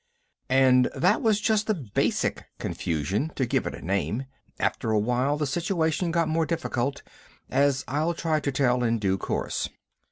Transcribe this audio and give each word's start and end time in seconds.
And 0.49 0.89
that 0.95 1.21
was 1.21 1.39
just 1.39 1.67
the 1.67 1.75
basic 1.75 2.45
confusion, 2.57 3.31
to 3.35 3.45
give 3.45 3.67
it 3.67 3.75
a 3.75 3.85
name. 3.85 4.25
After 4.59 4.89
a 4.89 4.97
while 4.97 5.37
the 5.37 5.45
situation 5.45 6.09
got 6.09 6.27
more 6.27 6.47
difficult, 6.47 7.03
as 7.51 7.83
I'll 7.87 8.15
try 8.15 8.39
to 8.39 8.51
tell 8.51 8.83
in 8.83 8.97
due 8.97 9.19
course. 9.19 9.69